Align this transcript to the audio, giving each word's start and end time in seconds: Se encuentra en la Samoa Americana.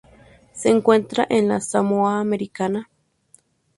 Se 0.53 0.69
encuentra 0.69 1.27
en 1.29 1.47
la 1.47 1.61
Samoa 1.61 2.19
Americana. 2.19 2.89